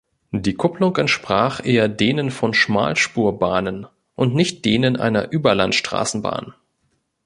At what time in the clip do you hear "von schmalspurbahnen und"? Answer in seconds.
2.31-4.33